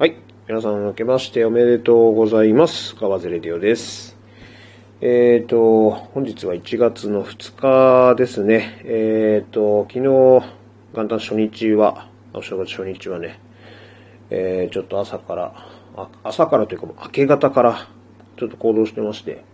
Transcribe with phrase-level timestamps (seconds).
[0.00, 0.16] はい。
[0.48, 2.96] 皆さん、明けましておめでとうございます。
[2.96, 4.16] 川瀬レディオです。
[5.02, 8.80] えっ、と、本日は1月の2日ですね。
[8.86, 10.42] えっ、と、昨日、元
[10.94, 13.40] 旦初日は、お正月初日はね、
[14.30, 15.52] えーちょっと朝から、
[15.94, 17.86] あ朝からというか明け方から、
[18.38, 19.44] ちょっと行動してまして、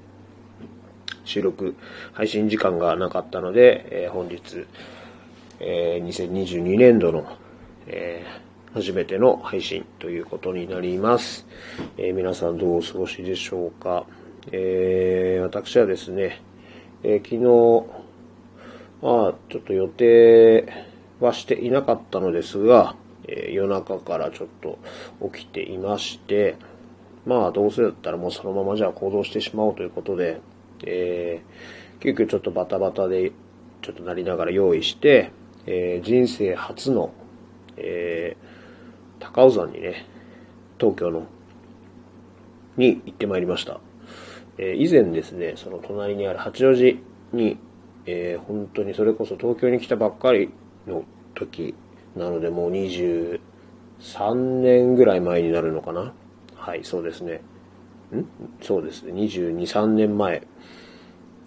[1.25, 1.75] 収録、
[2.13, 4.65] 配信時間がなかったので、えー本日、
[5.59, 7.27] えー2022年度の、
[7.89, 11.47] えー初めての配信ということになります。
[11.97, 14.07] えー皆さんどうお過ごしでしょうか。
[14.53, 16.43] えー私はですね、
[17.03, 17.87] えー昨日、
[19.03, 20.67] まあ、ちょっと予定
[21.21, 22.97] はしていなかったのですが、
[23.29, 24.79] え夜中からちょっと
[25.33, 26.57] 起きていまして、
[27.25, 30.41] まあ、どうせだったらもうそのままじゃあ行動してしまおうということで、
[30.85, 33.33] えー急遽ちょっとバタバタで
[33.81, 35.33] ちょっとなりながら用意して、
[35.67, 37.15] え人生初の、
[37.79, 38.26] え
[39.37, 40.07] 高尾山にね、
[40.81, 41.27] 東京の、
[42.79, 43.81] に行ってまいりました。
[44.57, 46.99] えー以前ですね、その隣にある八王子
[47.35, 47.59] に、
[48.07, 50.51] えー本当にそれこそ東京に来たばっかり
[50.87, 51.75] の時
[52.17, 53.39] なので、もう23
[54.63, 56.15] 年ぐらい前になるのかな。
[56.55, 57.43] はい、そうですね。
[58.15, 58.25] ん？
[58.63, 59.13] そうですね。
[59.13, 60.47] 22、3年前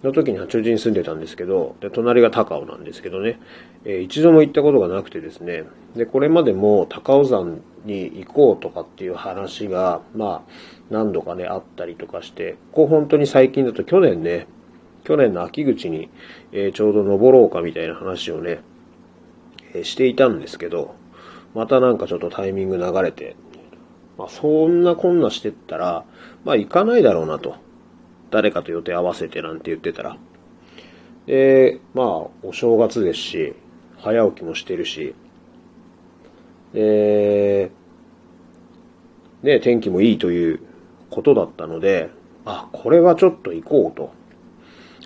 [0.02, 3.38] の時に八王子に住んでたんですけど、で、隣が高尾なんですけどね、
[3.84, 10.52] えー一度も行ったことがなくてですね、で、これまでも高尾山に行こうとかっていう話が、まあ、
[10.88, 14.46] 何度かね、あったりとかして、ここ本当に最近だと去年ね、
[15.04, 16.08] 去年の秋口に、
[16.52, 18.60] えーちょうど登ろうかみたいな話をね、
[19.74, 20.94] えーしていたんですけど、
[21.54, 23.36] またなんかちょっとタイミング流れて、
[24.16, 26.04] まあそんなこんなしてったら、
[26.44, 27.56] まあ行かないだろうなと。
[28.30, 30.16] 誰かと予定合わせてなんて言ってたら。
[31.26, 32.06] で、まあ
[32.42, 33.54] お正月ですし、
[33.98, 35.14] 早起きもしてるし、
[36.72, 37.70] で、
[39.42, 40.60] ね、天気もいいという
[41.10, 42.10] ことだったので、
[42.44, 44.20] あ、これはちょっと行こうと。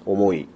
[0.06, 0.48] 思い、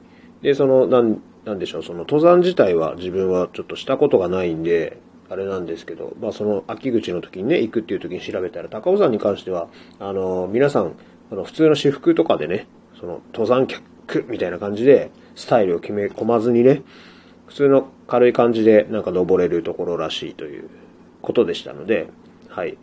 [0.43, 4.99] で、その、なん、なんでしょう、その登山自体は自分はちょっとしたことがないんで、
[5.31, 10.93] あれなんですけど、まあその秋口の時にね、行くっていう時に調べたら、高尾山に関しては、あの、皆さん、
[11.31, 12.67] あの、普通の私服とかでね、
[12.99, 16.83] その、登山客みたいな感じで、スタイルを決め込まずにね、
[17.47, 20.69] 普通の軽い感じでなんか登れるところらしいという
[21.23, 22.09] ことでしたので、
[22.49, 22.77] はい。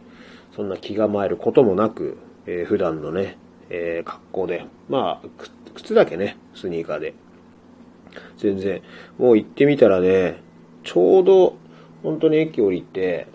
[0.56, 3.38] そんな気構えることもなく、えー普段のね、
[3.70, 5.28] えー格好で、まあ、
[5.74, 7.14] 靴だけね、スニーカーで、
[8.38, 8.82] 全然、
[9.18, 10.42] もう行ってみたらね、
[10.84, 11.58] ちょうど、
[12.04, 13.28] 本当に駅降りて、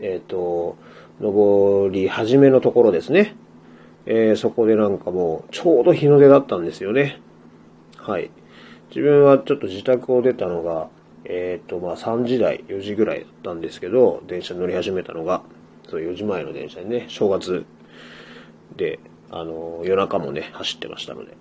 [0.00, 0.76] えっ、と、
[1.20, 3.36] 登り始めのところですね。
[4.06, 7.20] えーそこでなんかもう、ちょうど日の出だったんですよね。
[7.96, 8.30] はい。
[8.88, 10.88] 自分はちょっと自宅を出たのが、
[11.24, 15.42] えっ、と、まあ3時台、4時ぐらいだったんですけど、電車乗り始めたのが、
[15.88, 17.64] そう4時前の電車にね、正月
[18.76, 18.98] で、
[19.30, 21.36] あの、夜中もね、走ってましたので。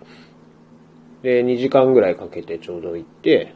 [1.23, 3.53] で、2時間ぐらいかけてちょうど行って、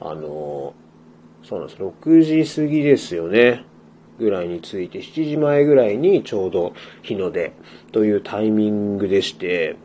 [0.00, 0.74] あの、
[1.42, 1.80] そうなんです。
[1.80, 3.64] 6時過ぎですよね。
[4.18, 7.52] ぐらいに着いて、7時前ぐらいにちょうど日の出
[7.92, 9.76] というタイミングでして、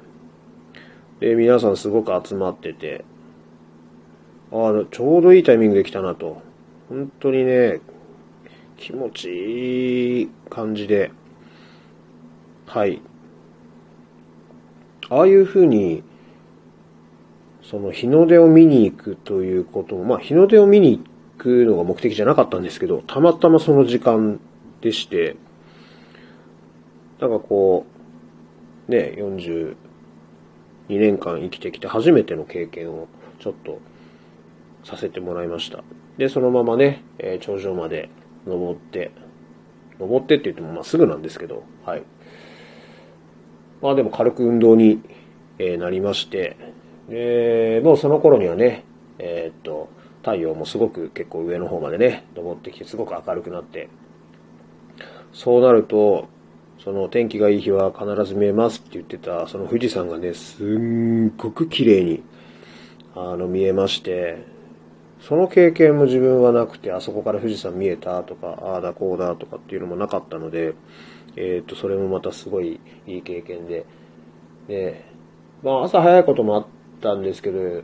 [1.19, 3.03] で、皆さんすごく集まってて、
[4.51, 6.41] ああ、ちょうどいいタイミングで来たなと。
[6.89, 7.81] 本当にね、
[8.77, 11.11] 気持ちいい感じで、
[12.65, 13.01] はい。
[15.09, 16.03] ああいう風に、
[17.63, 21.03] その日の出を見に行くということも、まあ日の出を見に行っ
[21.39, 24.39] くのが目的じゃなかったんですけど、たまたまその時間
[24.81, 25.35] でして、
[27.19, 27.85] なんかこ
[28.87, 29.75] う、ね、42
[30.89, 33.07] 年間生きてきて初めての経験を
[33.39, 33.79] ちょっと
[34.83, 35.83] させてもらいました。
[36.17, 38.09] で、そのままね、えー頂上まで
[38.45, 39.11] 登って、
[39.99, 42.03] 登ってって言ってもまあすぐなんですけど、はい。
[43.81, 45.01] まあでも軽く運動に、
[45.57, 46.57] えーなりまして、
[47.09, 48.83] で、もうその頃にはね、
[49.17, 49.89] えーっと、
[50.21, 53.89] 太陽もすごく結構上の方までね、登ってきてすごく明るくなって、
[55.31, 56.27] そうなると、
[56.83, 62.23] その天気がいい日は必ず見えますって言ってた、その富士山がね、すんごく綺麗に、
[63.15, 64.45] あの、見えまして、
[65.21, 70.73] その経験も自分はなくて、あそこから富士山見えたとか、ああだこうだとかっていうのもなかったので、
[71.35, 73.85] えっ、と、それもまたすごいいい経験で、
[74.67, 75.05] で、
[75.61, 76.65] まあ朝早いこともあっ
[77.01, 77.83] たんですけど、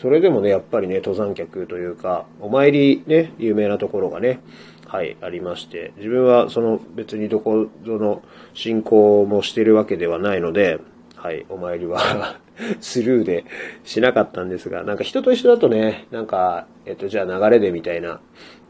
[0.00, 4.40] それでもね、やっぱりね、登山客というか、お参りね、有名なところがね、
[4.86, 8.22] はい、ありまして、自分はその別にどこぞの
[8.54, 10.78] 信仰もしてるわけではないので、
[11.16, 12.38] はい、お参りは
[12.80, 13.44] スルーで
[13.82, 18.20] しなかったんですが、なんか人と一緒だとね、なんか、えっと、じゃあ流れでみたいな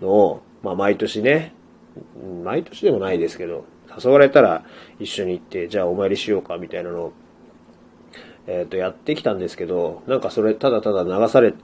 [0.00, 1.54] のを、まあ毎年ね、
[2.42, 3.66] 毎年でもないですけど、
[4.02, 4.64] 誘われたら
[4.98, 7.12] 一緒に行って、じゃあお参りしようかみたいなのを、
[8.48, 11.54] えっ、ー、と、やってきたんですけど、なんかそれただただ流され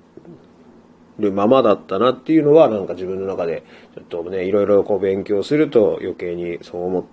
[1.19, 3.65] るままだったなっていうのは、なんか自分の中で、
[3.95, 7.05] ちょっとね、いろいろこう勉強すると余計にそう思っ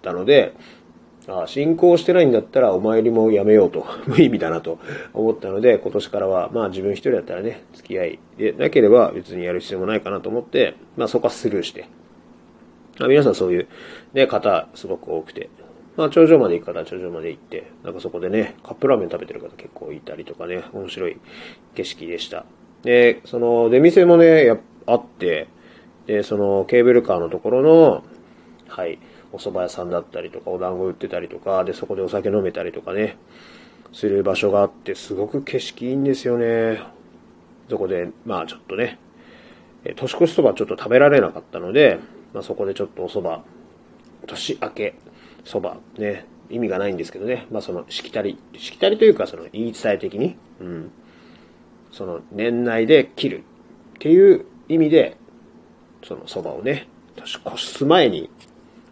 [0.00, 0.54] たので、
[1.28, 4.78] ああ、進行してないんだったらお参りもやめようと、 無意味だなと
[5.12, 11.86] 思ったので、今年からは、まあ自分一人だったらね、付き合いでなければ別にやる必要もないかなと思って、まあそこはスルーして。
[13.00, 13.66] あ、皆さんそういう
[14.14, 15.50] ね、方すごく多くて、
[15.96, 21.16] まあ頂上まで行く方は頂上まで行って、なんかそこでね、カップラーメン食べてる方結構いたりとかね、面白い
[21.74, 22.44] 景色でした。
[22.82, 25.48] で、その出店もね、やあって、
[26.06, 28.04] で、そのケーブルカーのところの、
[28.68, 28.98] はい、
[29.32, 33.16] お蕎麦屋さんだったりとか、お団子売ってたりとか、で、そこでお酒飲めたりとかね、
[33.92, 36.80] する場所があって、すごく景色いいんですよね。
[37.68, 38.98] そこで、まあちょっとね、
[39.96, 41.98] 年越しそばちょっと食べられなかったので、
[42.32, 43.42] まあそこでちょっとお蕎麦、
[44.26, 44.94] 年明け
[45.46, 50.90] 蕎麦ね、意味がないんですけどね、まあそのしきたり、しきたりというかその言い伝え的に、うん、
[51.92, 53.44] その年内で切る
[53.94, 55.16] っていう意味で、
[56.04, 58.28] その蕎麦をね、年越す前に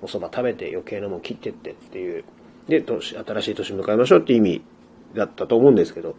[0.01, 2.25] お蕎麦食べて余計なもん切ってってっていう、
[2.69, 4.63] で、年、新しい年迎えましょうって意味
[5.15, 6.15] だったと思うんですけど、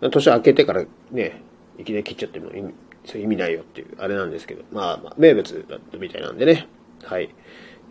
[0.00, 1.42] 年明けてからね、
[1.78, 2.74] いきなり切っちゃっても意味、
[3.04, 6.66] そういう意味ないよっていう、あれなんですけど、まあ、まあ、名物だったみたいなんでね、
[7.02, 7.30] はい。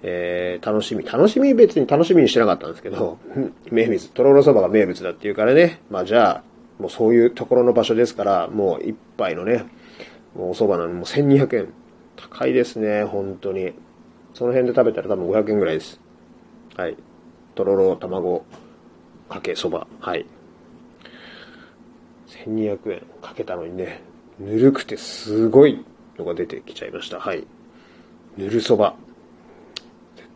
[0.04, 1.06] えー、楽しみ。
[1.06, 3.18] 楽しみ別に楽しみにしてなかったんですけど、
[3.72, 6.44] 名物、とろろそばが名物だっていうからね、まあじゃあ、
[6.82, 9.66] もうそういうところの場所ですから、もう一杯のね、
[10.36, 11.68] もうお蕎麦なのにもう1200円。
[12.16, 13.74] 高いですね、本当に。
[14.34, 16.00] その辺で食べたら多分500円ぐらいです。
[16.76, 16.98] はい。
[17.56, 18.44] とろろ、卵、
[19.30, 19.88] かけそば。
[20.00, 20.26] はい。
[22.46, 24.02] 1200円かけたのにね、
[24.40, 25.84] ぬるくてすごい
[26.18, 27.20] のが出てきちゃいました。
[27.20, 27.46] はい。
[28.38, 28.96] ぬるそば。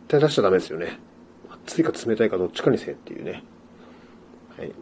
[0.08, 0.98] 絶対出しちゃダメですよね。
[1.66, 3.44] 熱いか冷たいかどっちかにせえっていうね。
[4.56, 4.72] はい。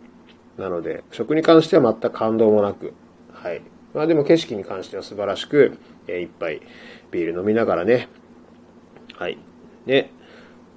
[0.56, 2.94] なので、食に関しては全く感動もなく、
[3.32, 3.60] はい。
[3.92, 6.62] まあでも景色に関しては素晴らしく、えー、一杯
[7.10, 8.08] ビール飲みながらね、
[9.18, 9.36] はい。
[9.84, 10.12] で、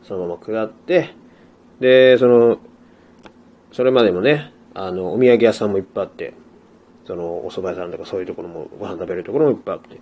[0.01, 1.13] そのまま下って、
[1.79, 2.57] で、その、
[3.71, 6.33] それまでもね、あの、お土産屋さんもいっぱいあって、
[7.05, 9.99] その、お蕎麦屋さんとかそういうところも、ご飯食べるところもいっぱいあって、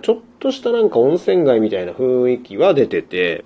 [0.00, 3.44] ちょっとしたなんか温泉街みたいな雰囲気は出てて、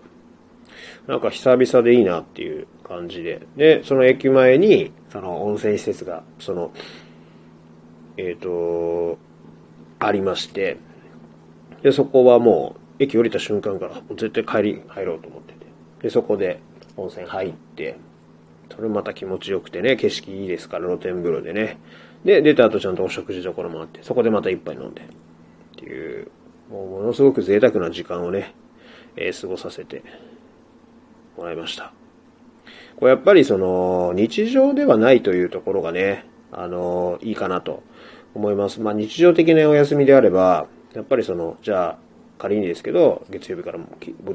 [1.06, 3.46] なんか久々でいいなっていう感じで。
[3.56, 6.72] で、その駅前に、その温泉施設が、その、
[8.16, 9.18] えっ、ー、と、
[9.98, 10.78] ありまして、
[11.82, 15.66] で、そこはもう、駅降りた瞬間から絶対帰り入ろうと思ってて。
[16.02, 16.60] で、そこで
[16.96, 17.96] 温泉入って、
[18.74, 21.78] それまた気持ちよくてね、景色いいですから露天風呂でね。
[22.24, 25.02] で、出た後ちゃんとお食事どころもあって、そこでまた一杯飲んで。
[25.02, 25.04] っ
[25.76, 26.30] ていう、
[26.70, 28.54] もうものすごく贅沢な時間をね、
[29.14, 30.02] えー、過ごさせて
[31.36, 31.92] もらいました。
[32.96, 37.82] これやっぱりその、日常ではないというところがね、あの、いいかなと
[38.34, 38.80] 思います。
[38.80, 41.98] まあ日常的なお休みであれば、やっぱりその、じゃあ、
[42.38, 43.86] 仮にですけど、月曜日からも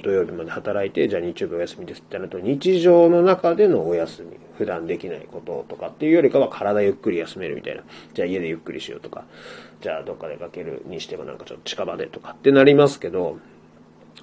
[0.01, 7.83] 土曜日まで働いて、じゃあ日曜日お休みですってなると、日常の中でのお休み、普段できないこととかっていうよりかは体ゆっくり休めるみたいな。
[8.13, 9.25] じゃあ家でゆっくりしようとか、
[9.81, 13.37] じゃあどっか出かけるにしてもなんかちょっと近場でとかってなりますけど、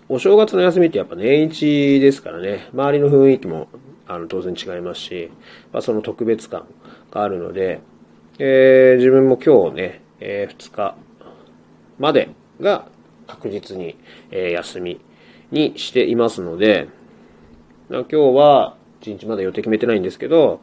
[0.08, 3.68] お正月の休みってやっぱ年一ですからね、周りの雰囲気も
[4.06, 5.30] あの当然違いますし、
[5.72, 6.66] まあ、その特別感
[7.10, 7.80] があるので、
[8.38, 10.96] えー、自分も今日ね、えー、2日
[11.98, 12.30] まで
[12.60, 12.88] が
[13.26, 13.96] 確実に、
[14.30, 15.00] え休み
[15.50, 16.88] にしていますので、
[17.90, 20.60] 今日は1日まだ予定決めてないんですけど、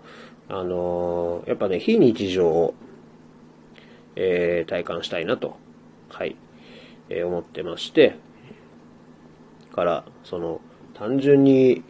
[0.49, 2.73] あのー、やっぱね、非日常を、
[4.15, 5.57] えー、体感したいなと、
[6.09, 6.35] はい、
[7.09, 8.15] えー、思ってまして、
[9.75, 10.61] から、その、
[10.93, 11.83] 単純に、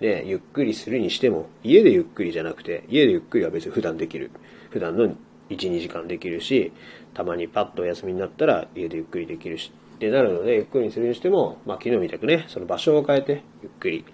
[0.00, 4.30] ね、ゆっくりするにしても、家でゆっくりじゃなくて、家でゆっくりは別に普段できる。
[4.70, 5.14] 普段の1、
[5.50, 6.72] 2時間できるし、
[7.12, 14.04] たまにパッとお休みになったら家でゆっくりできるしってなるので、ゆっくりにするにしても、まあ、昨日みたくね、その場所を変えて、ゆっくり、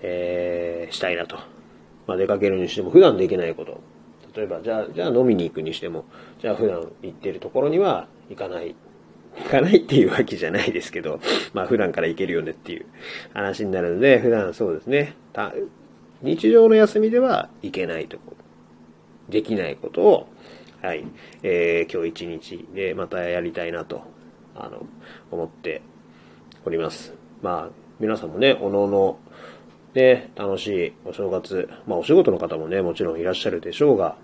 [0.00, 1.36] えー、したいなと。
[2.06, 3.80] まあ、出かけるにしても、普段できないこと。
[4.36, 6.04] 例えば、じゃあ、じゃあ飲みに行くにしても、
[6.40, 8.76] じゃあ普段行ってるところには行かない。
[9.36, 11.20] 行かないっていうわけじゃないですけど、
[11.52, 12.86] まあ普段から行けるよねっていう
[13.34, 15.14] 話になるので、普段そうですね、
[16.22, 18.36] 日常の休みでは行けないとこ、
[19.28, 20.28] できないことを、
[20.82, 21.04] はい、
[21.42, 24.02] えー、今日一日でまたやりたいなと
[24.58, 24.86] あの、
[25.30, 25.82] 思って
[26.64, 27.14] おります。
[27.42, 27.70] まあ、
[28.00, 29.18] 皆さんもね、おのおの、
[29.94, 34.16] ね、楽しいお正月、まあお仕事の方もね、もちろんいらっしゃるでしょうが、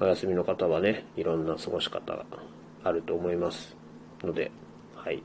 [0.00, 2.26] お休みの方はね、いろんな過ごし方が
[2.86, 3.76] あると思います。
[4.22, 4.50] ので、
[4.94, 5.22] はい。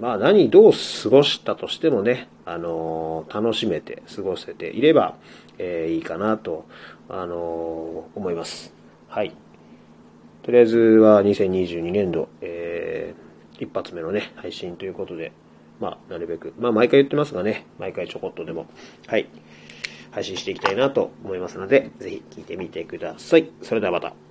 [0.00, 5.16] まあ何、どう過ごしたとしてもね、あのー、楽しめて過ごせていれば、
[5.58, 6.66] えー、いいかなと、
[7.08, 8.72] あのー、思います。
[9.08, 9.34] はい。
[10.42, 15.32] とりあえずは2022年度、えー、一発目のね、配信ということで、
[15.80, 18.66] まあ、なるべく、まあ、毎回言ってますがね、毎回ちょこっとでも、
[19.06, 19.28] はい、
[20.12, 23.50] 配信していきたいなと思いますので、ぜひ聞いてみてください。
[23.62, 24.27] それではまた。